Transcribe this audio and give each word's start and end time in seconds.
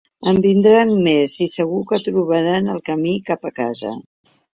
En 0.29 0.37
vindran 0.43 0.93
més, 1.07 1.35
i 1.45 1.47
segur 1.55 1.81
que 1.91 1.99
trobaran 2.07 2.71
el 2.77 2.81
camí 2.89 3.13
cap 3.29 3.47
a 3.51 3.53
casa. 3.61 3.93